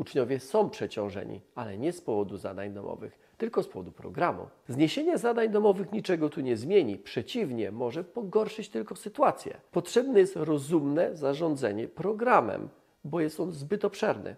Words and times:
Uczniowie 0.00 0.40
są 0.40 0.70
przeciążeni, 0.70 1.40
ale 1.54 1.78
nie 1.78 1.92
z 1.92 2.00
powodu 2.00 2.36
zadań 2.36 2.72
domowych, 2.72 3.18
tylko 3.38 3.62
z 3.62 3.68
powodu 3.68 3.92
programu. 3.92 4.46
Zniesienie 4.68 5.18
zadań 5.18 5.50
domowych 5.50 5.92
niczego 5.92 6.28
tu 6.28 6.40
nie 6.40 6.56
zmieni, 6.56 6.96
przeciwnie, 6.96 7.72
może 7.72 8.04
pogorszyć 8.04 8.68
tylko 8.68 8.96
sytuację. 8.96 9.60
Potrzebne 9.72 10.20
jest 10.20 10.36
rozumne 10.36 11.16
zarządzanie 11.16 11.88
programem, 11.88 12.68
bo 13.04 13.20
jest 13.20 13.40
on 13.40 13.52
zbyt 13.52 13.84
obszerny. 13.84 14.36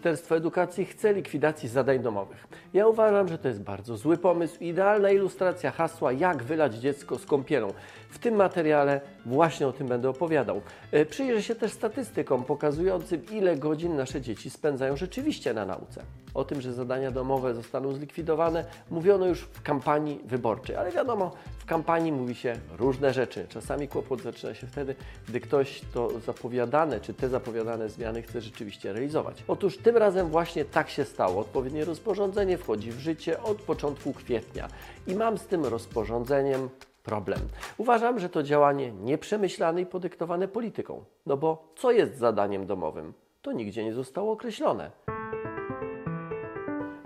Ministerstwo 0.00 0.36
Edukacji 0.36 0.84
chce 0.84 1.12
likwidacji 1.12 1.68
zadań 1.68 2.00
domowych. 2.02 2.46
Ja 2.72 2.86
uważam, 2.86 3.28
że 3.28 3.38
to 3.38 3.48
jest 3.48 3.62
bardzo 3.62 3.96
zły 3.96 4.16
pomysł, 4.16 4.56
idealna 4.60 5.10
ilustracja 5.10 5.70
hasła 5.70 6.12
jak 6.12 6.42
wylać 6.42 6.74
dziecko 6.74 7.18
z 7.18 7.26
kąpielą. 7.26 7.68
W 8.10 8.18
tym 8.18 8.34
materiale 8.34 9.00
właśnie 9.26 9.66
o 9.68 9.72
tym 9.72 9.86
będę 9.86 10.08
opowiadał. 10.08 10.60
E, 10.92 11.06
Przyjrzę 11.06 11.42
się 11.42 11.54
też 11.54 11.72
statystykom 11.72 12.44
pokazującym, 12.44 13.22
ile 13.30 13.56
godzin 13.56 13.96
nasze 13.96 14.20
dzieci 14.20 14.50
spędzają 14.50 14.96
rzeczywiście 14.96 15.54
na 15.54 15.66
nauce. 15.66 16.02
O 16.34 16.44
tym, 16.44 16.60
że 16.60 16.72
zadania 16.72 17.10
domowe 17.10 17.54
zostaną 17.54 17.92
zlikwidowane, 17.92 18.64
mówiono 18.90 19.26
już 19.26 19.40
w 19.40 19.62
kampanii 19.62 20.20
wyborczej, 20.24 20.76
ale 20.76 20.90
wiadomo, 20.90 21.32
w 21.58 21.64
kampanii 21.66 22.12
mówi 22.12 22.34
się 22.34 22.54
różne 22.78 23.12
rzeczy. 23.12 23.46
Czasami 23.48 23.88
kłopot 23.88 24.22
zaczyna 24.22 24.54
się 24.54 24.66
wtedy, 24.66 24.94
gdy 25.28 25.40
ktoś 25.40 25.82
to 25.94 26.20
zapowiadane, 26.26 27.00
czy 27.00 27.14
te 27.14 27.28
zapowiadane 27.28 27.88
zmiany 27.88 28.22
chce 28.22 28.40
rzeczywiście 28.40 28.92
realizować. 28.92 29.44
Otóż 29.48 29.78
tym 29.78 29.89
razem 29.96 30.28
właśnie 30.28 30.64
tak 30.64 30.90
się 30.90 31.04
stało. 31.04 31.40
Odpowiednie 31.40 31.84
rozporządzenie 31.84 32.58
wchodzi 32.58 32.92
w 32.92 32.98
życie 32.98 33.42
od 33.42 33.62
początku 33.62 34.12
kwietnia 34.12 34.68
i 35.06 35.14
mam 35.14 35.38
z 35.38 35.46
tym 35.46 35.64
rozporządzeniem 35.64 36.68
problem. 37.02 37.38
Uważam, 37.78 38.18
że 38.18 38.28
to 38.28 38.42
działanie 38.42 38.92
nieprzemyślane 38.92 39.80
i 39.80 39.86
podyktowane 39.86 40.48
polityką. 40.48 41.04
No 41.26 41.36
bo 41.36 41.72
co 41.76 41.92
jest 41.92 42.18
zadaniem 42.18 42.66
domowym? 42.66 43.12
To 43.42 43.52
nigdzie 43.52 43.84
nie 43.84 43.94
zostało 43.94 44.32
określone. 44.32 45.09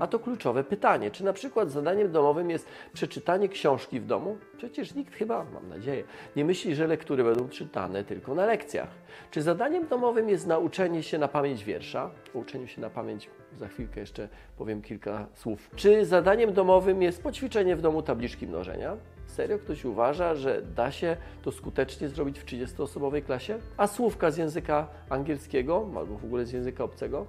A 0.04 0.06
to 0.06 0.18
kluczowe 0.18 0.64
pytanie, 0.64 1.10
czy 1.10 1.24
na 1.24 1.32
przykład 1.32 1.70
zadaniem 1.70 2.12
domowym 2.12 2.50
jest 2.50 2.68
przeczytanie 2.92 3.48
książki 3.48 4.00
w 4.00 4.06
domu? 4.06 4.36
Przecież 4.56 4.94
nikt 4.94 5.14
chyba, 5.14 5.46
mam 5.54 5.68
nadzieję, 5.68 6.04
nie 6.36 6.44
myśli, 6.44 6.74
że 6.74 6.86
lektury 6.86 7.24
będą 7.24 7.48
czytane 7.48 8.04
tylko 8.04 8.34
na 8.34 8.46
lekcjach. 8.46 8.88
Czy 9.30 9.42
zadaniem 9.42 9.86
domowym 9.86 10.28
jest 10.28 10.46
nauczenie 10.46 11.02
się 11.02 11.18
na 11.18 11.28
pamięć 11.28 11.64
wiersza? 11.64 12.10
O 12.34 12.38
uczeniu 12.38 12.66
się 12.66 12.80
na 12.80 12.90
pamięć 12.90 13.30
za 13.56 13.68
chwilkę 13.68 14.00
jeszcze 14.00 14.28
powiem 14.58 14.82
kilka 14.82 15.26
słów. 15.34 15.70
Czy 15.76 16.04
zadaniem 16.04 16.52
domowym 16.52 17.02
jest 17.02 17.22
poćwiczenie 17.22 17.76
w 17.76 17.80
domu 17.80 18.02
tabliczki 18.02 18.46
mnożenia? 18.46 18.96
Serio 19.26 19.58
ktoś 19.58 19.84
uważa, 19.84 20.34
że 20.34 20.62
da 20.62 20.90
się 20.90 21.16
to 21.42 21.52
skutecznie 21.52 22.08
zrobić 22.08 22.38
w 22.38 22.44
30-osobowej 22.44 23.22
klasie? 23.22 23.58
A 23.76 23.86
słówka 23.86 24.30
z 24.30 24.36
języka 24.36 24.86
angielskiego 25.08 25.90
albo 25.96 26.16
w 26.16 26.24
ogóle 26.24 26.46
z 26.46 26.52
języka 26.52 26.84
obcego? 26.84 27.26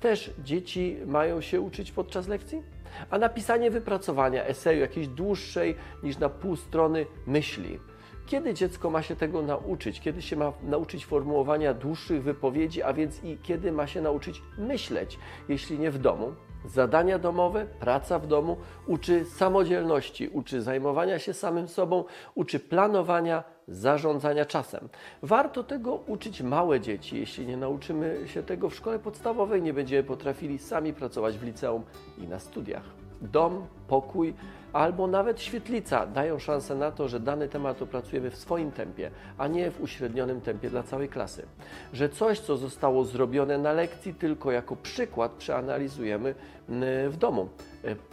Też 0.00 0.30
dzieci 0.44 0.96
mają 1.06 1.40
się 1.40 1.60
uczyć 1.60 1.92
podczas 1.92 2.28
lekcji? 2.28 2.62
A 3.10 3.18
napisanie 3.18 3.70
wypracowania 3.70 4.44
eseju 4.44 4.80
jakiejś 4.80 5.08
dłuższej 5.08 5.76
niż 6.02 6.18
na 6.18 6.28
pół 6.28 6.56
strony 6.56 7.06
myśli. 7.26 7.78
Kiedy 8.26 8.54
dziecko 8.54 8.90
ma 8.90 9.02
się 9.02 9.16
tego 9.16 9.42
nauczyć? 9.42 10.00
Kiedy 10.00 10.22
się 10.22 10.36
ma 10.36 10.52
nauczyć 10.62 11.06
formułowania 11.06 11.74
dłuższych 11.74 12.22
wypowiedzi, 12.22 12.82
a 12.82 12.92
więc 12.92 13.24
i 13.24 13.38
kiedy 13.42 13.72
ma 13.72 13.86
się 13.86 14.02
nauczyć 14.02 14.42
myśleć, 14.58 15.18
jeśli 15.48 15.78
nie 15.78 15.90
w 15.90 15.98
domu? 15.98 16.34
Zadania 16.66 17.18
domowe, 17.18 17.66
praca 17.80 18.18
w 18.18 18.26
domu 18.26 18.56
uczy 18.86 19.24
samodzielności, 19.24 20.28
uczy 20.28 20.62
zajmowania 20.62 21.18
się 21.18 21.34
samym 21.34 21.68
sobą, 21.68 22.04
uczy 22.34 22.60
planowania, 22.60 23.44
zarządzania 23.68 24.44
czasem. 24.44 24.88
Warto 25.22 25.64
tego 25.64 25.94
uczyć 25.94 26.42
małe 26.42 26.80
dzieci. 26.80 27.16
Jeśli 27.16 27.46
nie 27.46 27.56
nauczymy 27.56 28.20
się 28.26 28.42
tego 28.42 28.70
w 28.70 28.74
szkole 28.74 28.98
podstawowej, 28.98 29.62
nie 29.62 29.72
będziemy 29.72 30.02
potrafili 30.02 30.58
sami 30.58 30.92
pracować 30.92 31.38
w 31.38 31.42
liceum 31.42 31.82
i 32.18 32.28
na 32.28 32.38
studiach. 32.38 32.82
Dom, 33.22 33.66
pokój 33.88 34.34
albo 34.72 35.06
nawet 35.06 35.40
świetlica 35.40 36.06
dają 36.06 36.38
szansę 36.38 36.74
na 36.74 36.90
to, 36.90 37.08
że 37.08 37.20
dany 37.20 37.48
temat 37.48 37.82
opracujemy 37.82 38.30
w 38.30 38.36
swoim 38.36 38.72
tempie, 38.72 39.10
a 39.38 39.46
nie 39.46 39.70
w 39.70 39.80
uśrednionym 39.80 40.40
tempie 40.40 40.70
dla 40.70 40.82
całej 40.82 41.08
klasy. 41.08 41.46
Że 41.92 42.08
coś, 42.08 42.40
co 42.40 42.56
zostało 42.56 43.04
zrobione 43.04 43.58
na 43.58 43.72
lekcji, 43.72 44.14
tylko 44.14 44.52
jako 44.52 44.76
przykład 44.76 45.32
przeanalizujemy 45.32 46.34
mm, 46.68 47.10
w 47.10 47.16
domu, 47.16 47.48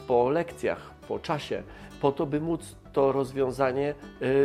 po 0.07 0.29
lekcjach, 0.29 0.91
po 1.07 1.19
czasie, 1.19 1.63
po 2.01 2.11
to, 2.11 2.25
by 2.25 2.41
móc 2.41 2.75
to 2.93 3.11
rozwiązanie 3.11 3.93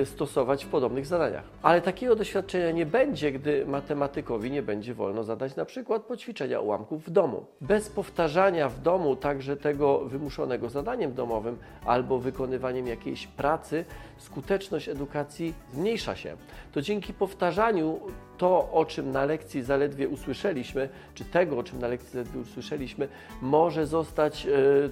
y, 0.03 0.06
stosować 0.06 0.65
w 0.65 0.69
podobnych 0.69 1.06
zadaniach. 1.06 1.44
Ale 1.62 1.81
takiego 1.81 2.16
doświadczenia 2.16 2.71
nie 2.71 2.87
będzie, 2.87 3.32
gdy 3.32 3.66
matematykowi 3.66 4.50
nie 4.50 4.62
będzie 4.62 4.94
wolno 4.94 5.25
zadać 5.25 5.56
na 5.56 5.65
przykład 5.65 6.03
poćwiczenia 6.03 6.60
ułamków 6.60 7.06
w 7.06 7.10
domu. 7.10 7.47
Bez 7.60 7.88
powtarzania 7.88 8.69
w 8.69 8.81
domu 8.81 9.16
także 9.16 9.56
tego 9.56 9.99
wymuszonego 9.99 10.69
zadaniem 10.69 11.15
domowym 11.15 11.59
albo 11.84 12.19
wykonywaniem 12.19 12.87
jakiejś 12.87 13.26
pracy, 13.26 13.84
skuteczność 14.19 14.88
edukacji 14.88 15.54
zmniejsza 15.72 16.16
się. 16.16 16.37
To 16.72 16.82
dzięki 16.82 17.15
powtarzaniu 17.15 18.00
to, 18.38 18.72
o 18.72 18.84
czym 18.84 19.10
na 19.10 19.25
lekcji 19.25 19.62
zaledwie 19.62 20.09
usłyszeliśmy, 20.09 20.88
czy 21.15 21.25
tego, 21.25 21.59
o 21.59 21.62
czym 21.62 21.78
na 21.78 21.88
lekcji 21.88 22.10
zaledwie 22.10 22.41
usłyszeliśmy, 22.41 23.09
może 23.43 23.87
zostać 23.87 24.47
y, 24.47 24.91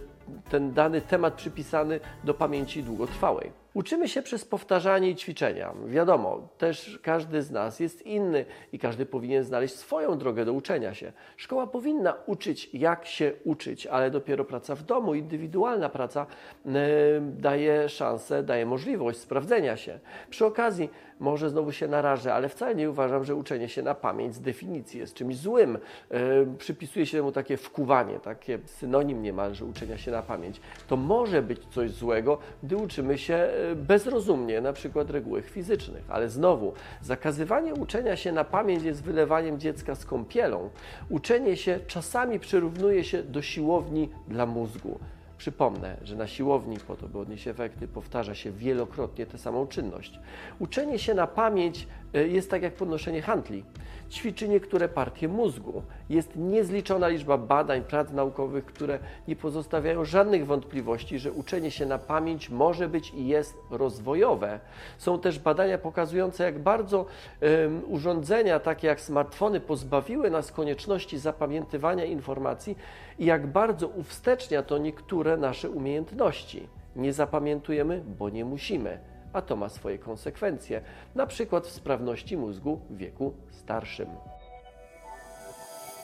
ten 0.58 0.72
dany 0.74 1.00
temat 1.00 1.34
przypisany 1.34 2.00
do 2.24 2.34
pamięci 2.34 2.82
długotrwałej. 2.82 3.50
Uczymy 3.78 4.08
się 4.08 4.22
przez 4.22 4.44
powtarzanie 4.44 5.10
i 5.10 5.16
ćwiczenia. 5.16 5.74
Wiadomo, 5.86 6.48
też 6.58 6.98
każdy 7.02 7.42
z 7.42 7.50
nas 7.50 7.80
jest 7.80 8.06
inny 8.06 8.44
i 8.72 8.78
każdy 8.78 9.06
powinien 9.06 9.44
znaleźć 9.44 9.74
swoją 9.74 10.18
drogę 10.18 10.44
do 10.44 10.52
uczenia 10.52 10.94
się. 10.94 11.12
Szkoła 11.36 11.66
powinna 11.66 12.14
uczyć, 12.26 12.70
jak 12.72 13.06
się 13.06 13.32
uczyć, 13.44 13.86
ale 13.86 14.10
dopiero 14.10 14.44
praca 14.44 14.74
w 14.74 14.82
domu, 14.82 15.14
indywidualna 15.14 15.88
praca 15.88 16.26
yy, 16.64 16.72
daje 17.20 17.88
szansę, 17.88 18.42
daje 18.42 18.66
możliwość 18.66 19.18
sprawdzenia 19.18 19.76
się. 19.76 19.98
Przy 20.30 20.46
okazji, 20.46 20.90
może 21.20 21.50
znowu 21.50 21.72
się 21.72 21.88
narażę, 21.88 22.34
ale 22.34 22.48
wcale 22.48 22.74
nie 22.74 22.90
uważam, 22.90 23.24
że 23.24 23.34
uczenie 23.34 23.68
się 23.68 23.82
na 23.82 23.94
pamięć 23.94 24.34
z 24.34 24.40
definicji 24.40 25.00
jest 25.00 25.14
czymś 25.14 25.36
złym. 25.36 25.78
Yy, 26.10 26.18
przypisuje 26.58 27.06
się 27.06 27.22
mu 27.22 27.32
takie 27.32 27.56
wkuwanie, 27.56 28.20
takie 28.20 28.58
synonim 28.64 29.22
niemalże 29.22 29.64
uczenia 29.64 29.98
się 29.98 30.10
na 30.10 30.22
pamięć. 30.22 30.60
To 30.88 30.96
może 30.96 31.42
być 31.42 31.64
coś 31.64 31.90
złego, 31.90 32.38
gdy 32.62 32.76
uczymy 32.76 33.18
się 33.18 33.48
bezrozumnie, 33.76 34.60
na 34.60 34.72
przykład 34.72 35.10
regułek 35.10 35.46
fizycznych. 35.46 36.04
Ale 36.08 36.28
znowu, 36.28 36.72
zakazywanie 37.02 37.74
uczenia 37.74 38.16
się 38.16 38.32
na 38.32 38.44
pamięć 38.44 38.82
jest 38.82 39.02
wylewaniem 39.02 39.60
dziecka 39.60 39.94
z 39.94 40.04
kąpielą. 40.04 40.70
Uczenie 41.08 41.56
się 41.56 41.80
czasami 41.86 42.40
przyrównuje 42.40 43.04
się 43.04 43.22
do 43.22 43.42
siłowni 43.42 44.08
dla 44.28 44.46
mózgu. 44.46 44.98
Przypomnę, 45.38 45.96
że 46.04 46.16
na 46.16 46.26
siłowni, 46.26 46.76
po 46.86 46.96
to 46.96 47.08
by 47.08 47.18
odnieść 47.18 47.48
efekty, 47.48 47.88
powtarza 47.88 48.34
się 48.34 48.52
wielokrotnie 48.52 49.26
tę 49.26 49.38
samą 49.38 49.66
czynność. 49.66 50.20
Uczenie 50.58 50.98
się 50.98 51.14
na 51.14 51.26
pamięć 51.26 51.86
jest 52.12 52.50
tak 52.50 52.62
jak 52.62 52.74
podnoszenie 52.74 53.22
handli. 53.22 53.64
Ćwiczy 54.10 54.48
niektóre 54.48 54.88
partie 54.88 55.28
mózgu. 55.28 55.82
Jest 56.10 56.36
niezliczona 56.36 57.08
liczba 57.08 57.38
badań, 57.38 57.82
prac 57.82 58.12
naukowych, 58.12 58.64
które 58.64 58.98
nie 59.28 59.36
pozostawiają 59.36 60.04
żadnych 60.04 60.46
wątpliwości, 60.46 61.18
że 61.18 61.32
uczenie 61.32 61.70
się 61.70 61.86
na 61.86 61.98
pamięć 61.98 62.50
może 62.50 62.88
być 62.88 63.14
i 63.14 63.26
jest 63.26 63.58
rozwojowe. 63.70 64.60
Są 64.98 65.18
też 65.18 65.38
badania 65.38 65.78
pokazujące, 65.78 66.44
jak 66.44 66.58
bardzo 66.58 67.06
um, 67.40 67.82
urządzenia 67.86 68.60
takie 68.60 68.86
jak 68.86 69.00
smartfony 69.00 69.60
pozbawiły 69.60 70.30
nas 70.30 70.52
konieczności 70.52 71.18
zapamiętywania 71.18 72.04
informacji 72.04 72.78
i 73.18 73.24
jak 73.24 73.46
bardzo 73.46 73.88
uwstecznia 73.88 74.62
to 74.62 74.78
niektóre 74.78 75.36
nasze 75.36 75.70
umiejętności. 75.70 76.68
Nie 76.96 77.12
zapamiętujemy, 77.12 78.02
bo 78.18 78.30
nie 78.30 78.44
musimy 78.44 78.98
a 79.32 79.42
to 79.42 79.56
ma 79.56 79.68
swoje 79.68 79.98
konsekwencje, 79.98 80.80
na 81.14 81.26
przykład 81.26 81.66
w 81.66 81.70
sprawności 81.70 82.36
mózgu 82.36 82.80
w 82.90 82.96
wieku 82.96 83.34
starszym. 83.50 84.08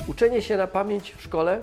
Uczenie 0.09 0.43
się 0.43 0.56
na 0.56 0.67
pamięć 0.67 1.12
w 1.12 1.23
szkole, 1.23 1.62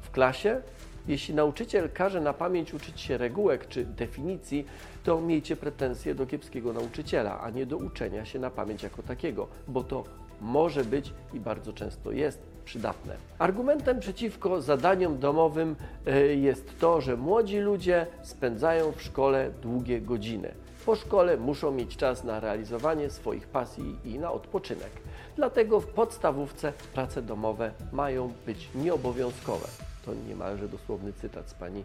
w 0.00 0.10
klasie. 0.10 0.60
Jeśli 1.08 1.34
nauczyciel 1.34 1.90
każe 1.94 2.20
na 2.20 2.32
pamięć 2.32 2.74
uczyć 2.74 3.00
się 3.00 3.18
regułek 3.18 3.68
czy 3.68 3.84
definicji, 3.84 4.66
to 5.04 5.20
miejcie 5.20 5.56
pretensje 5.56 6.14
do 6.14 6.26
kiepskiego 6.26 6.72
nauczyciela, 6.72 7.40
a 7.40 7.50
nie 7.50 7.66
do 7.66 7.76
uczenia 7.76 8.24
się 8.24 8.38
na 8.38 8.50
pamięć 8.50 8.82
jako 8.82 9.02
takiego, 9.02 9.48
bo 9.68 9.84
to 9.84 10.04
może 10.40 10.84
być 10.84 11.12
i 11.34 11.40
bardzo 11.40 11.72
często 11.72 12.12
jest 12.12 12.38
przydatne. 12.64 13.16
Argumentem 13.38 14.00
przeciwko 14.00 14.62
zadaniom 14.62 15.18
domowym 15.18 15.76
e, 16.06 16.20
jest 16.26 16.78
to, 16.78 17.00
że 17.00 17.16
młodzi 17.16 17.58
ludzie 17.58 18.06
spędzają 18.22 18.92
w 18.92 19.02
szkole 19.02 19.50
długie 19.62 20.00
godziny. 20.00 20.54
Po 20.86 20.96
szkole 20.96 21.36
muszą 21.36 21.70
mieć 21.70 21.96
czas 21.96 22.24
na 22.24 22.40
realizowanie 22.40 23.10
swoich 23.10 23.46
pasji 23.46 23.96
i 24.04 24.18
na 24.18 24.32
odpoczynek. 24.32 24.90
Dlatego 25.36 25.80
w 25.80 25.86
podstawówce 25.86 26.72
prace 26.94 27.22
domowe 27.22 27.72
mają 27.92 28.32
być 28.46 28.68
nieobowiązkowe. 28.74 29.68
To 30.04 30.14
niemalże 30.28 30.68
dosłowny 30.68 31.12
cytat 31.12 31.48
z 31.48 31.54
pani 31.54 31.84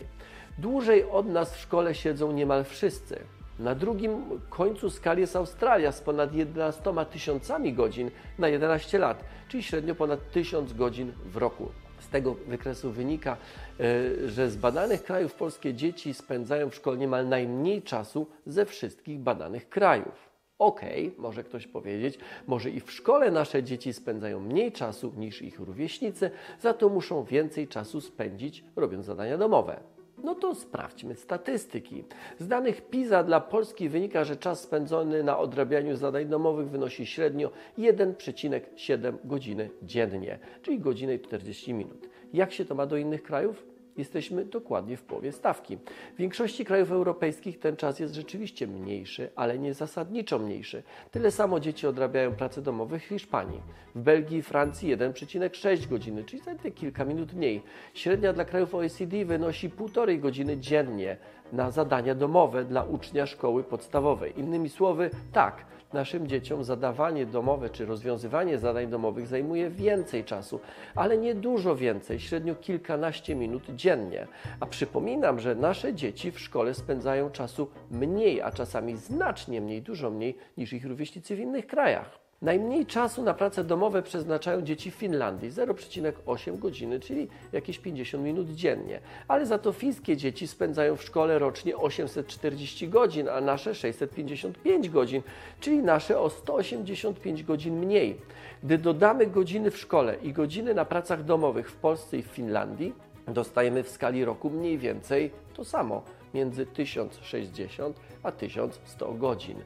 Dłużej 0.58 1.04
od 1.04 1.28
nas 1.28 1.54
w 1.54 1.60
szkole 1.60 1.94
siedzą 1.94 2.32
niemal 2.32 2.64
wszyscy. 2.64 3.18
Na 3.58 3.74
drugim 3.74 4.40
końcu 4.50 4.90
skali 4.90 5.20
jest 5.20 5.36
Australia 5.36 5.92
z 5.92 6.00
ponad 6.00 6.34
11 6.34 6.82
tysiącami 7.10 7.72
godzin 7.72 8.10
na 8.38 8.48
11 8.48 8.98
lat, 8.98 9.24
czyli 9.48 9.62
średnio 9.62 9.94
ponad 9.94 10.30
1000 10.30 10.72
godzin 10.72 11.12
w 11.24 11.36
roku. 11.36 11.68
Z 12.00 12.08
tego 12.08 12.34
wykresu 12.34 12.90
wynika, 12.90 13.36
e, 13.80 14.28
że 14.28 14.50
z 14.50 14.56
badanych 14.56 15.02
krajów 15.02 15.34
polskie 15.34 15.74
dzieci 15.74 16.14
spędzają 16.14 16.70
w 16.70 16.74
szkole 16.74 16.96
niemal 16.96 17.28
najmniej 17.28 17.82
czasu 17.82 18.26
ze 18.46 18.66
wszystkich 18.66 19.18
badanych 19.18 19.68
krajów. 19.68 20.31
Okej, 20.62 21.08
okay, 21.08 21.22
może 21.22 21.44
ktoś 21.44 21.66
powiedzieć, 21.66 22.18
może 22.46 22.70
i 22.70 22.80
w 22.80 22.92
szkole 22.92 23.30
nasze 23.30 23.62
dzieci 23.62 23.92
spędzają 23.92 24.40
mniej 24.40 24.72
czasu 24.72 25.12
niż 25.16 25.42
ich 25.42 25.60
rówieśnicy, 25.60 26.30
za 26.60 26.74
to 26.74 26.88
muszą 26.88 27.24
więcej 27.24 27.68
czasu 27.68 28.00
spędzić 28.00 28.64
robiąc 28.76 29.06
zadania 29.06 29.38
domowe. 29.38 29.80
No 30.24 30.34
to 30.34 30.54
sprawdźmy 30.54 31.14
statystyki. 31.14 32.04
Z 32.38 32.48
danych 32.48 32.82
PISA 32.82 33.22
dla 33.22 33.40
Polski 33.40 33.88
wynika, 33.88 34.24
że 34.24 34.36
czas 34.36 34.60
spędzony 34.60 35.22
na 35.22 35.38
odrabianiu 35.38 35.96
zadań 35.96 36.26
domowych 36.26 36.70
wynosi 36.70 37.06
średnio 37.06 37.50
1,7 37.78 39.14
godziny 39.24 39.70
dziennie, 39.82 40.38
czyli 40.62 40.78
godzinę 40.78 41.14
i 41.14 41.20
40 41.20 41.74
minut. 41.74 42.08
Jak 42.32 42.52
się 42.52 42.64
to 42.64 42.74
ma 42.74 42.86
do 42.86 42.96
innych 42.96 43.22
krajów? 43.22 43.72
Jesteśmy 43.96 44.44
dokładnie 44.44 44.96
w 44.96 45.02
połowie 45.02 45.32
stawki. 45.32 45.78
W 46.14 46.16
większości 46.16 46.64
krajów 46.64 46.92
europejskich 46.92 47.58
ten 47.58 47.76
czas 47.76 48.00
jest 48.00 48.14
rzeczywiście 48.14 48.66
mniejszy, 48.66 49.30
ale 49.36 49.58
nie 49.58 49.74
zasadniczo 49.74 50.38
mniejszy. 50.38 50.82
Tyle 51.10 51.30
samo 51.30 51.60
dzieci 51.60 51.86
odrabiają 51.86 52.34
prace 52.34 52.62
domowe 52.62 52.98
w 52.98 53.02
Hiszpanii. 53.02 53.60
W 53.94 54.00
Belgii 54.00 54.38
i 54.38 54.42
Francji 54.42 54.96
1,6 54.96 55.88
godziny, 55.88 56.24
czyli 56.24 56.42
zaledwie 56.42 56.70
kilka 56.70 57.04
minut 57.04 57.34
mniej. 57.34 57.62
Średnia 57.94 58.32
dla 58.32 58.44
krajów 58.44 58.74
OECD 58.74 59.24
wynosi 59.24 59.70
1,5 59.70 60.20
godziny 60.20 60.58
dziennie 60.58 61.16
na 61.52 61.70
zadania 61.70 62.14
domowe 62.14 62.64
dla 62.64 62.82
ucznia 62.82 63.26
szkoły 63.26 63.64
podstawowej. 63.64 64.40
Innymi 64.40 64.68
słowy, 64.68 65.10
tak, 65.32 65.64
naszym 65.92 66.26
dzieciom 66.28 66.64
zadawanie 66.64 67.26
domowe 67.26 67.70
czy 67.70 67.86
rozwiązywanie 67.86 68.58
zadań 68.58 68.88
domowych 68.88 69.26
zajmuje 69.26 69.70
więcej 69.70 70.24
czasu, 70.24 70.60
ale 70.94 71.18
nie 71.18 71.34
dużo 71.34 71.76
więcej, 71.76 72.20
średnio 72.20 72.54
kilkanaście 72.54 73.34
minut 73.34 73.62
dziennie. 73.74 74.26
A 74.60 74.66
przypominam, 74.66 75.40
że 75.40 75.54
nasze 75.54 75.94
dzieci 75.94 76.30
w 76.30 76.40
szkole 76.40 76.74
spędzają 76.74 77.30
czasu 77.30 77.68
mniej, 77.90 78.42
a 78.42 78.50
czasami 78.50 78.96
znacznie 78.96 79.60
mniej, 79.60 79.82
dużo 79.82 80.10
mniej 80.10 80.36
niż 80.56 80.72
ich 80.72 80.86
rówieśnicy 80.86 81.36
w 81.36 81.40
innych 81.40 81.66
krajach. 81.66 82.21
Najmniej 82.42 82.86
czasu 82.86 83.22
na 83.22 83.34
prace 83.34 83.64
domowe 83.64 84.02
przeznaczają 84.02 84.62
dzieci 84.62 84.90
w 84.90 84.94
Finlandii 84.94 85.50
0,8 85.50 86.58
godziny, 86.58 87.00
czyli 87.00 87.28
jakieś 87.52 87.78
50 87.78 88.24
minut 88.24 88.50
dziennie. 88.50 89.00
Ale 89.28 89.46
za 89.46 89.58
to 89.58 89.72
fińskie 89.72 90.16
dzieci 90.16 90.48
spędzają 90.48 90.96
w 90.96 91.02
szkole 91.02 91.38
rocznie 91.38 91.76
840 91.76 92.88
godzin, 92.88 93.28
a 93.28 93.40
nasze 93.40 93.74
655 93.74 94.90
godzin, 94.90 95.22
czyli 95.60 95.82
nasze 95.82 96.20
o 96.20 96.30
185 96.30 97.42
godzin 97.42 97.78
mniej. 97.78 98.20
Gdy 98.62 98.78
dodamy 98.78 99.26
godziny 99.26 99.70
w 99.70 99.78
szkole 99.78 100.16
i 100.22 100.32
godziny 100.32 100.74
na 100.74 100.84
pracach 100.84 101.24
domowych 101.24 101.70
w 101.70 101.76
Polsce 101.76 102.18
i 102.18 102.22
w 102.22 102.26
Finlandii, 102.26 102.94
dostajemy 103.28 103.82
w 103.82 103.88
skali 103.88 104.24
roku 104.24 104.50
mniej 104.50 104.78
więcej 104.78 105.30
to 105.54 105.64
samo 105.64 106.02
między 106.34 106.66
1060 106.66 108.00
a 108.22 108.32
1100 108.32 109.12
godzin. 109.12 109.56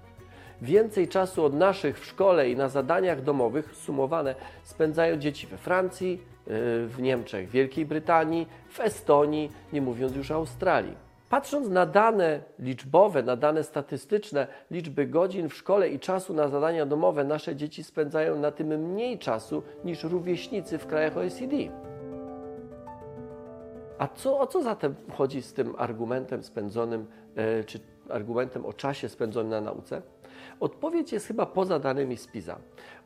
Więcej 0.62 1.08
czasu 1.08 1.44
od 1.44 1.54
naszych 1.54 2.00
w 2.00 2.04
szkole 2.04 2.50
i 2.50 2.56
na 2.56 2.68
zadaniach 2.68 3.22
domowych 3.22 3.74
sumowane 3.74 4.34
spędzają 4.62 5.16
dzieci 5.16 5.46
we 5.46 5.56
Francji, 5.56 6.12
y, 6.12 6.50
w 6.86 6.96
Niemczech, 6.98 7.48
Wielkiej 7.48 7.86
Brytanii, 7.86 8.46
w 8.68 8.80
Estonii, 8.80 9.52
nie 9.72 9.82
mówiąc 9.82 10.16
już 10.16 10.30
o 10.30 10.34
Australii. 10.34 11.06
Patrząc 11.28 11.68
na 11.68 11.86
dane 11.86 12.40
liczbowe, 12.58 13.22
na 13.22 13.36
dane 13.36 13.64
statystyczne, 13.64 14.46
liczby 14.70 15.06
godzin 15.06 15.48
w 15.48 15.54
szkole 15.54 15.88
i 15.88 15.98
czasu 15.98 16.34
na 16.34 16.48
zadania 16.48 16.86
domowe, 16.86 17.24
nasze 17.24 17.56
dzieci 17.56 17.84
spędzają 17.84 18.38
na 18.38 18.50
tym 18.50 18.66
mniej 18.66 19.18
czasu 19.18 19.62
niż 19.84 20.04
rówieśnicy 20.04 20.78
w 20.78 20.86
krajach 20.86 21.16
OECD. 21.16 21.56
A 23.98 24.08
co, 24.08 24.38
o 24.40 24.46
co 24.46 24.62
zatem 24.62 24.94
chodzi 25.12 25.42
z 25.42 25.52
tym 25.52 25.74
argumentem 25.78 26.42
spędzonym, 26.42 27.06
e, 27.36 27.64
czy 27.64 27.80
argumentem 28.08 28.66
o 28.66 28.72
czasie 28.72 29.08
spędzonym 29.08 29.50
na 29.50 29.60
nauce? 29.60 30.02
Odpowiedź 30.60 31.12
jest 31.12 31.26
chyba 31.26 31.46
poza 31.46 31.78
danymi 31.78 32.16
z 32.16 32.26
PISA. 32.26 32.58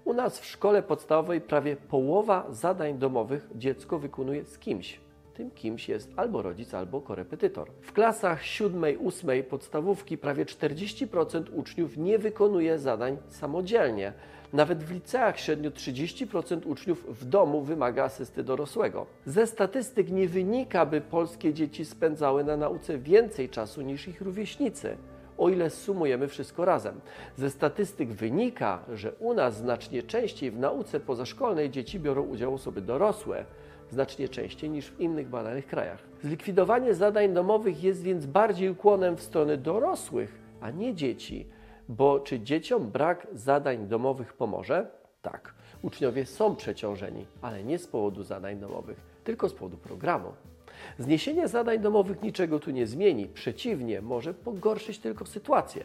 U 0.04 0.12
nas 0.12 0.40
w 0.40 0.46
szkole 0.46 0.82
podstawowej 0.82 1.40
prawie 1.40 1.76
połowa 1.76 2.46
zadań 2.50 2.98
domowych 2.98 3.48
dziecko 3.54 3.98
wykonuje 3.98 4.44
z 4.44 4.58
kimś. 4.58 5.00
Tym 5.34 5.50
kimś 5.50 5.88
jest 5.88 6.10
albo 6.16 6.42
rodzic, 6.42 6.74
albo 6.74 7.00
korepetytor. 7.00 7.70
W 7.80 7.92
klasach 7.92 8.42
7-8 8.42 9.42
podstawówki 9.42 10.18
prawie 10.18 10.44
40% 10.44 11.44
uczniów 11.52 11.96
nie 11.96 12.18
wykonuje 12.18 12.78
zadań 12.78 13.16
samodzielnie. 13.28 14.12
Nawet 14.52 14.84
w 14.84 14.90
liceach 14.92 15.40
średnio 15.40 15.70
30% 15.70 16.66
uczniów 16.66 17.20
w 17.20 17.24
domu 17.24 17.62
wymaga 17.62 18.04
asysty 18.04 18.42
dorosłego. 18.42 19.06
Ze 19.26 19.46
statystyk 19.46 20.10
nie 20.10 20.28
wynika, 20.28 20.86
by 20.86 21.00
polskie 21.00 21.54
dzieci 21.54 21.84
spędzały 21.84 22.44
na 22.44 22.56
nauce 22.56 22.98
więcej 22.98 23.48
czasu 23.48 23.82
niż 23.82 24.08
ich 24.08 24.20
rówieśnicy 24.20 24.96
o 25.40 25.48
ile 25.48 25.70
sumujemy 25.70 26.28
wszystko 26.28 26.64
razem. 26.64 27.00
Ze 27.36 27.50
statystyk 27.50 28.12
wynika, 28.12 28.84
że 28.94 29.12
u 29.12 29.34
nas 29.34 29.56
znacznie 29.56 30.02
częściej 30.02 30.50
w 30.50 30.58
nauce 30.58 31.00
pozaszkolnej 31.00 31.70
dzieci 31.70 32.00
biorą 32.00 32.22
udział 32.22 32.54
osoby 32.54 32.80
dorosłe, 32.80 33.44
znacznie 33.90 34.28
częściej 34.28 34.70
niż 34.70 34.90
w 34.90 35.00
innych 35.00 35.28
badanych 35.28 35.66
krajach. 35.66 35.98
Zlikwidowanie 36.22 36.94
zadań 36.94 37.34
domowych 37.34 37.82
jest 37.82 38.02
więc 38.02 38.26
bardziej 38.26 38.70
ukłonem 38.70 39.16
w 39.16 39.22
stronę 39.22 39.56
dorosłych, 39.56 40.38
a 40.60 40.70
nie 40.70 40.94
dzieci, 40.94 41.46
bo 41.88 42.20
czy 42.20 42.40
dzieciom 42.40 42.90
brak 42.90 43.26
zadań 43.32 43.86
domowych 43.86 44.32
pomoże? 44.32 44.90
Tak. 45.22 45.54
Uczniowie 45.82 46.26
są 46.26 46.56
przeciążeni, 46.56 47.26
ale 47.42 47.64
nie 47.64 47.78
z 47.78 47.86
powodu 47.86 48.22
zadań 48.22 48.58
domowych, 48.58 49.00
tylko 49.24 49.48
z 49.48 49.54
powodu 49.54 49.76
programu. 49.76 50.32
Zniesienie 50.98 51.48
zadań 51.48 51.78
domowych 51.78 52.22
niczego 52.22 52.58
tu 52.58 52.70
nie 52.70 52.86
zmieni, 52.86 53.26
przeciwnie, 53.26 54.02
może 54.02 54.34
pogorszyć 54.34 54.98
tylko 54.98 55.26
sytuację. 55.26 55.84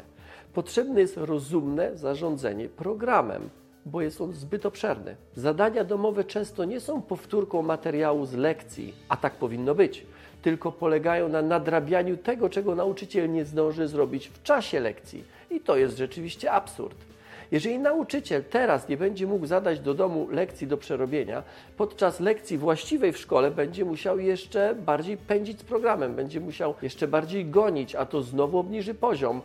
Potrzebne 0.54 1.02
jest 1.02 1.18
rozumne 1.18 1.98
zarządzanie 1.98 2.70
programem, 2.70 3.50
bo 3.86 4.02
jest 4.02 4.22
on 4.22 4.34
zbyt 4.34 4.66
obszerny. 4.66 5.16
Zadania 5.36 5.84
domowe 5.84 6.24
często 6.24 6.66
nie 6.66 6.80
są 6.80 7.02
powtórką 7.02 7.62
materiału 7.62 8.26
z 8.26 8.34
lekcji, 8.34 8.94
a 9.10 9.18
tak 9.18 9.34
powinno 9.34 9.76
być, 9.76 10.06
tylko 10.42 10.72
polegają 10.72 11.30
na 11.30 11.42
nadrabianiu 11.42 12.18
tego, 12.18 12.50
czego 12.50 12.76
nauczyciel 12.76 13.32
nie 13.32 13.46
zdąży 13.46 13.88
zrobić 13.88 14.28
w 14.28 14.44
czasie 14.44 14.80
lekcji. 14.80 15.24
I 15.52 15.60
to 15.60 15.78
jest 15.78 15.98
rzeczywiście 15.98 16.52
absurd. 16.52 17.15
Jeżeli 17.52 17.80
nauczyciel 17.80 18.44
teraz 18.44 18.90
nie 18.90 18.98
będzie 18.98 19.28
mógł 19.28 19.46
zadać 19.46 19.80
do 19.80 19.94
domu 19.94 20.28
lekcji 20.32 20.68
do 20.68 20.78
przerobienia, 20.78 21.44
podczas 21.78 22.20
lekcji 22.20 22.58
właściwej 22.58 23.14
w 23.14 23.18
szkole 23.18 23.52
będzie 23.52 23.86
musiał 23.86 24.20
jeszcze 24.20 24.76
bardziej 24.76 25.18
pędzić 25.18 25.60
z 25.60 25.64
programem, 25.64 26.16
będzie 26.16 26.40
musiał 26.40 26.74
jeszcze 26.82 27.08
bardziej 27.08 27.46
gonić, 27.46 27.96
a 27.96 28.06
to 28.06 28.22
znowu 28.22 28.60
obniży 28.60 28.94
poziom. 28.94 29.42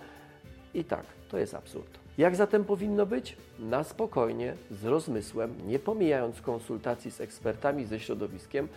I 0.75 0.85
tak, 0.85 1.05
to 1.29 1.39
jest 1.39 1.55
absurd. 1.55 1.99
Jak 2.19 2.37
zatem 2.37 2.65
powinno 2.65 3.07
być? 3.07 3.37
Na 3.59 3.85
spokojnie, 3.85 4.55
z 4.71 4.85
rozmysłem, 4.85 5.55
nie 5.67 5.79
pomijając 5.79 6.41
konsultacji 6.41 7.11
z 7.11 7.21
ekspertami 7.21 7.85
ze 7.85 8.01
środowiskiem 8.01 8.69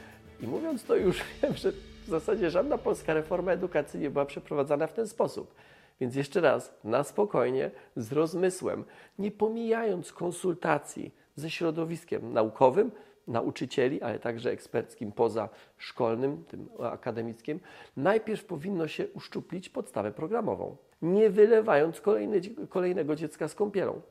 i 0.42 0.48
mówiąc 0.48 0.84
to 0.84 0.96
już 0.96 1.22
wiem, 1.42 1.54
że 1.64 1.72
w 2.06 2.10
zasadzie 2.10 2.50
żadna 2.50 2.78
polska 2.78 3.14
reforma 3.14 3.52
edukacji 3.52 4.00
nie 4.00 4.10
była 4.10 4.26
przeprowadzana 4.26 4.88
w 4.88 4.94
ten 4.94 5.08
sposób. 5.08 5.54
Więc 6.02 6.16
jeszcze 6.16 6.42
raz, 6.42 6.74
na 6.84 7.04
spokojnie, 7.04 7.72
z 7.96 8.12
rozmysłem, 8.12 8.86
nie 9.20 9.32
pomijając 9.32 10.14
konsultacji 10.14 11.16
ze 11.36 11.50
środowiskiem 11.50 12.34
naukowym, 12.34 12.92
nauczycieli, 13.28 14.02
ale 14.02 14.20
także 14.20 14.52
eksperckim 14.52 15.12
poza 15.12 15.50
szkolnym, 15.78 16.44
tym 16.44 16.70
akademickim, 16.80 17.60
najpierw 17.98 18.46
powinno 18.46 18.88
się 18.88 19.08
uszczuplić 19.08 19.70
podstawę 19.70 20.12
programową, 20.12 20.78
nie 21.04 21.30
wylewając 21.30 22.02
kolejne, 22.02 22.38
kolejnego 22.70 23.16
dziecka 23.16 23.48
z 23.48 23.56
kąpielą. 23.56 24.02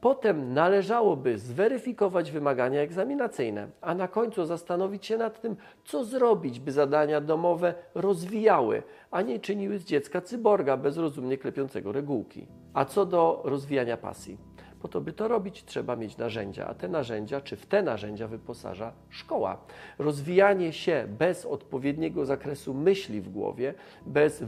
Potem 0.00 0.54
należałoby 0.54 1.38
zweryfikować 1.38 2.32
wymagania 2.32 2.80
egzaminacyjne, 2.80 3.68
a 3.80 3.94
na 3.94 4.08
końcu 4.08 4.44
zastanowić 4.44 5.06
się 5.06 5.16
nad 5.16 5.40
tym, 5.40 5.56
co 5.84 6.04
zrobić, 6.04 6.60
by 6.60 6.72
zadania 6.72 7.20
domowe 7.20 7.74
rozwijały, 7.94 8.82
a 9.10 9.22
nie 9.22 9.40
czyniły 9.40 9.78
z 9.78 9.84
dziecka 9.84 10.20
cyborga 10.20 10.76
bezrozumnie 10.76 11.38
klepiącego 11.38 11.92
regułki. 11.92 12.46
A 12.74 12.84
co 12.84 13.06
do 13.06 13.42
rozwijania 13.44 13.96
pasji? 13.96 14.38
Po 14.86 14.90
to, 14.90 15.00
by 15.00 15.12
to 15.12 15.28
robić, 15.28 15.64
trzeba 15.64 15.96
mieć 15.96 16.16
narzędzia, 16.16 16.66
a 16.66 16.74
te 16.74 16.88
narzędzia, 16.88 17.40
czy 17.40 17.56
w 17.56 17.66
te 17.66 17.82
narzędzia 17.82 18.28
wyposaża 18.28 18.92
szkoła. 19.10 19.58
Rozwijanie 19.98 20.72
się 20.72 21.06
bez 21.18 21.46
odpowiedniego 21.46 22.24
zakresu 22.24 22.74
myśli 22.74 23.20
w 23.20 23.28
głowie, 23.28 23.74
bez 24.06 24.42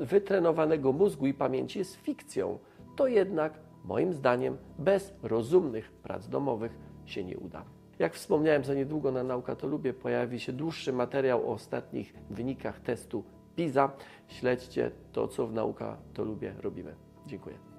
wytrenowanego 0.00 0.92
mózgu 0.92 1.26
i 1.26 1.34
pamięci 1.34 1.78
jest 1.78 1.96
fikcją. 1.96 2.58
To 2.96 3.06
jednak, 3.06 3.60
moim 3.84 4.12
zdaniem, 4.12 4.56
bez 4.78 5.12
rozumnych 5.22 5.92
prac 5.92 6.28
domowych 6.28 6.78
się 7.04 7.24
nie 7.24 7.38
uda. 7.38 7.64
Jak 7.98 8.14
wspomniałem, 8.14 8.64
za 8.64 8.74
niedługo 8.74 9.12
na 9.12 9.22
Nauka 9.22 9.56
to 9.56 9.66
Lubię 9.66 9.92
pojawi 9.94 10.40
się 10.40 10.52
dłuższy 10.52 10.92
materiał 10.92 11.50
o 11.50 11.52
ostatnich 11.52 12.14
wynikach 12.30 12.80
testu 12.80 13.24
PISA. 13.56 13.92
Śledźcie 14.28 14.90
to, 15.12 15.28
co 15.28 15.46
w 15.46 15.52
Nauka 15.52 15.96
to 16.14 16.24
Lubię 16.24 16.54
robimy. 16.62 16.94
Dziękuję. 17.26 17.69